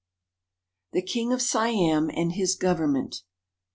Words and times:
THE 0.93 1.03
KING 1.03 1.31
OF 1.31 1.43
SIAM 1.43 2.09
AND 2.15 2.31
HIS 2.31 2.55
GOVERN 2.55 2.91
MENT. 2.93 3.21